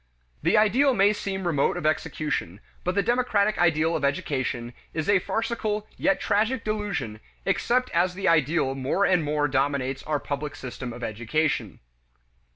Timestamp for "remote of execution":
1.45-2.59